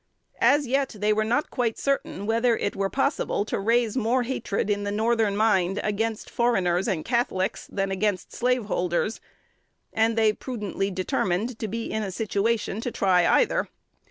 [0.39, 4.67] As yet, they were not quite certain whether it were possible to raise more hatred
[4.67, 9.21] in the Northern mind against foreigners and Catholics than against slaveholders;
[9.93, 13.69] and they prudently determined to be in a situation to try either.